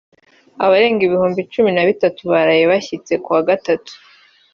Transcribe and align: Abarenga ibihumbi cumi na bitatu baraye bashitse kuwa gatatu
Abarenga 0.65 1.01
ibihumbi 1.07 1.41
cumi 1.51 1.71
na 1.73 1.83
bitatu 1.89 2.21
baraye 2.31 2.63
bashitse 2.71 3.13
kuwa 3.23 3.41
gatatu 3.49 3.91